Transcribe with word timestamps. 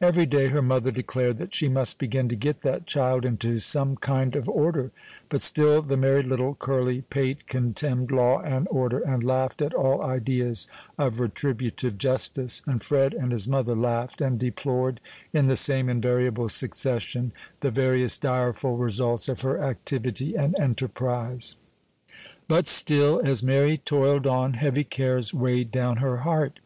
Every 0.00 0.24
day 0.24 0.46
her 0.48 0.62
mother 0.62 0.90
declared 0.90 1.36
that 1.36 1.52
she 1.54 1.68
must 1.68 1.98
begin 1.98 2.30
to 2.30 2.36
get 2.36 2.62
that 2.62 2.86
child 2.86 3.26
into 3.26 3.58
some 3.58 3.96
kind 3.96 4.34
of 4.34 4.48
order; 4.48 4.92
but 5.28 5.42
still 5.42 5.82
the 5.82 5.98
merry 5.98 6.22
little 6.22 6.54
curly 6.54 7.02
pate 7.02 7.46
contemned 7.46 8.10
law 8.10 8.40
and 8.40 8.66
order, 8.70 9.00
and 9.00 9.22
laughed 9.22 9.60
at 9.60 9.74
all 9.74 10.00
ideas 10.02 10.66
of 10.96 11.20
retributive 11.20 11.98
justice, 11.98 12.62
and 12.64 12.82
Fred 12.82 13.12
and 13.12 13.30
his 13.30 13.46
mother 13.46 13.74
laughed 13.74 14.22
and 14.22 14.38
deplored, 14.38 15.00
in 15.34 15.44
the 15.48 15.54
same 15.54 15.90
invariable 15.90 16.48
succession, 16.48 17.32
the 17.60 17.70
various 17.70 18.16
direful 18.16 18.78
results 18.78 19.28
of 19.28 19.42
her 19.42 19.62
activity 19.62 20.34
and 20.34 20.58
enterprise. 20.58 21.56
But 22.48 22.66
still, 22.66 23.20
as 23.22 23.42
Mary 23.42 23.76
toiled 23.76 24.26
on, 24.26 24.54
heavy 24.54 24.84
cares 24.84 25.34
weighed 25.34 25.70
down 25.70 25.98
her 25.98 26.20
heart. 26.24 26.58